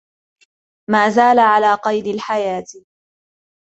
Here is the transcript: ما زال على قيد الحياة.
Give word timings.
ما 0.89 1.09
زال 1.09 1.39
على 1.39 1.73
قيد 1.75 2.07
الحياة. 2.07 2.65